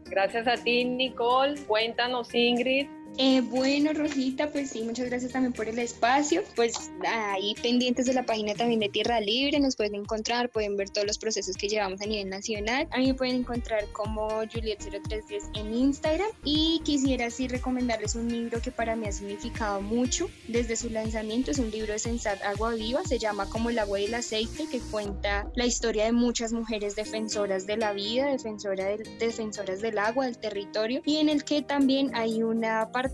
Gracias 0.05 0.47
a 0.47 0.55
ti, 0.55 0.85
Nicole. 0.85 1.59
Cuéntanos, 1.65 2.33
Ingrid, 2.33 2.87
eh, 3.17 3.41
bueno, 3.41 3.93
Rosita, 3.93 4.51
pues 4.51 4.71
sí, 4.71 4.83
muchas 4.83 5.05
gracias 5.07 5.31
también 5.31 5.53
por 5.53 5.69
el 5.69 5.79
espacio. 5.79 6.43
Pues 6.55 6.91
ahí 7.07 7.55
pendientes 7.61 8.05
de 8.05 8.13
la 8.13 8.23
página 8.23 8.53
también 8.55 8.81
de 8.81 8.89
Tierra 8.89 9.21
Libre, 9.21 9.59
nos 9.59 9.75
pueden 9.75 9.95
encontrar, 9.95 10.49
pueden 10.49 10.75
ver 10.75 10.89
todos 10.89 11.07
los 11.07 11.17
procesos 11.17 11.55
que 11.55 11.69
llevamos 11.69 12.01
a 12.01 12.05
nivel 12.05 12.29
nacional. 12.29 12.87
A 12.91 12.97
mí 12.97 13.07
me 13.07 13.13
pueden 13.13 13.37
encontrar 13.37 13.85
como 13.93 14.27
Juliet0310 14.27 15.59
en 15.59 15.73
Instagram. 15.73 16.27
Y 16.43 16.81
quisiera 16.83 17.27
así 17.27 17.47
recomendarles 17.47 18.15
un 18.15 18.27
libro 18.27 18.61
que 18.61 18.71
para 18.71 18.95
mí 18.95 19.07
ha 19.07 19.11
significado 19.11 19.81
mucho 19.81 20.29
desde 20.47 20.75
su 20.75 20.89
lanzamiento. 20.89 21.51
Es 21.51 21.59
un 21.59 21.71
libro 21.71 21.93
de 21.93 21.99
Sensat 21.99 22.41
Agua 22.43 22.75
Viva, 22.75 23.03
se 23.05 23.17
llama 23.17 23.49
Como 23.49 23.69
el 23.69 23.79
agua 23.79 23.99
y 23.99 24.05
el 24.05 24.13
aceite, 24.13 24.67
que 24.69 24.79
cuenta 24.79 25.49
la 25.55 25.65
historia 25.65 26.05
de 26.05 26.11
muchas 26.11 26.51
mujeres 26.51 26.95
defensoras 26.95 27.65
de 27.65 27.77
la 27.77 27.93
vida, 27.93 28.27
defensora 28.27 28.85
del, 28.85 29.03
defensoras 29.19 29.79
del 29.81 29.99
agua, 29.99 30.25
del 30.25 30.37
territorio, 30.37 31.01
y 31.05 31.17
en 31.17 31.29
el 31.29 31.45
que 31.45 31.61
también 31.61 32.11
hay 32.13 32.43
una 32.43 32.91
parte 32.91 33.04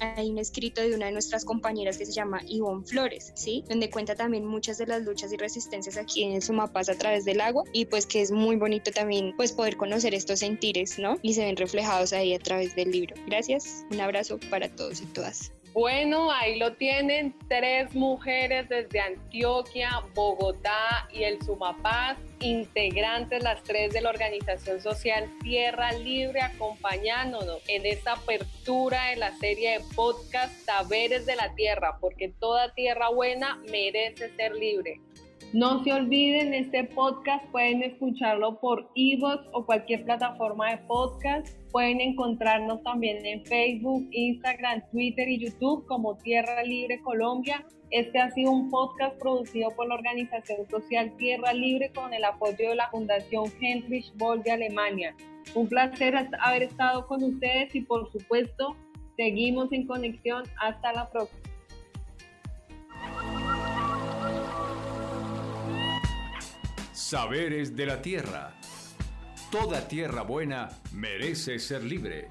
hay 0.00 0.30
un 0.30 0.38
escrito 0.38 0.80
de 0.80 0.94
una 0.94 1.06
de 1.06 1.12
nuestras 1.12 1.44
compañeras 1.44 1.98
que 1.98 2.06
se 2.06 2.12
llama 2.12 2.40
Ivonne 2.46 2.84
Flores, 2.86 3.32
¿sí? 3.34 3.64
Donde 3.68 3.90
cuenta 3.90 4.14
también 4.14 4.46
muchas 4.46 4.78
de 4.78 4.86
las 4.86 5.02
luchas 5.02 5.32
y 5.32 5.36
resistencias 5.36 5.96
aquí 5.96 6.24
en 6.24 6.40
Sumapaz 6.40 6.88
a 6.88 6.94
través 6.96 7.24
del 7.24 7.40
agua 7.40 7.64
y 7.72 7.86
pues 7.86 8.06
que 8.06 8.20
es 8.20 8.30
muy 8.30 8.56
bonito 8.56 8.90
también 8.90 9.34
pues 9.36 9.52
poder 9.52 9.76
conocer 9.76 10.14
estos 10.14 10.40
sentires, 10.40 10.98
¿no? 10.98 11.18
Y 11.22 11.34
se 11.34 11.44
ven 11.44 11.56
reflejados 11.56 12.12
ahí 12.12 12.34
a 12.34 12.38
través 12.38 12.74
del 12.76 12.90
libro. 12.90 13.14
Gracias, 13.26 13.84
un 13.90 14.00
abrazo 14.00 14.38
para 14.50 14.68
todos 14.68 15.00
y 15.02 15.06
todas. 15.06 15.52
Bueno, 15.72 16.32
ahí 16.32 16.58
lo 16.58 16.72
tienen, 16.72 17.32
tres 17.48 17.94
mujeres 17.94 18.68
desde 18.68 18.98
Antioquia, 18.98 20.02
Bogotá 20.16 21.08
y 21.12 21.22
el 21.22 21.40
Sumapaz, 21.42 22.18
integrantes 22.40 23.44
las 23.44 23.62
tres 23.62 23.92
de 23.92 24.00
la 24.00 24.10
organización 24.10 24.80
social 24.80 25.30
Tierra 25.42 25.92
Libre, 25.92 26.40
acompañándonos 26.40 27.60
en 27.68 27.86
esta 27.86 28.14
apertura 28.14 29.10
de 29.10 29.16
la 29.16 29.36
serie 29.38 29.78
de 29.78 29.84
podcast 29.94 30.52
Saberes 30.64 31.24
de 31.24 31.36
la 31.36 31.54
Tierra, 31.54 31.98
porque 32.00 32.30
toda 32.40 32.74
tierra 32.74 33.08
buena 33.08 33.62
merece 33.70 34.34
ser 34.34 34.56
libre. 34.56 35.00
No 35.52 35.82
se 35.82 35.92
olviden, 35.92 36.54
este 36.54 36.84
podcast 36.84 37.44
pueden 37.46 37.82
escucharlo 37.82 38.60
por 38.60 38.88
Evox 38.94 39.48
o 39.52 39.66
cualquier 39.66 40.04
plataforma 40.04 40.70
de 40.70 40.78
podcast. 40.86 41.48
Pueden 41.72 42.00
encontrarnos 42.00 42.80
también 42.84 43.26
en 43.26 43.44
Facebook, 43.44 44.06
Instagram, 44.12 44.80
Twitter 44.92 45.28
y 45.28 45.44
YouTube 45.44 45.84
como 45.86 46.16
Tierra 46.18 46.62
Libre 46.62 47.00
Colombia. 47.00 47.66
Este 47.90 48.20
ha 48.20 48.30
sido 48.30 48.52
un 48.52 48.70
podcast 48.70 49.18
producido 49.18 49.70
por 49.70 49.88
la 49.88 49.96
organización 49.96 50.70
social 50.70 51.16
Tierra 51.16 51.52
Libre 51.52 51.90
con 51.92 52.14
el 52.14 52.24
apoyo 52.24 52.68
de 52.68 52.76
la 52.76 52.88
Fundación 52.90 53.46
Heinrich 53.60 54.16
Boll 54.18 54.44
de 54.44 54.52
Alemania. 54.52 55.16
Un 55.56 55.66
placer 55.66 56.14
haber 56.42 56.62
estado 56.62 57.08
con 57.08 57.24
ustedes 57.24 57.74
y 57.74 57.80
por 57.80 58.08
supuesto 58.12 58.76
seguimos 59.16 59.72
en 59.72 59.88
conexión. 59.88 60.44
Hasta 60.60 60.92
la 60.92 61.10
próxima. 61.10 61.49
Saberes 67.00 67.74
de 67.74 67.86
la 67.86 68.02
tierra. 68.02 68.52
Toda 69.50 69.88
tierra 69.88 70.20
buena 70.20 70.68
merece 70.92 71.58
ser 71.58 71.82
libre. 71.82 72.28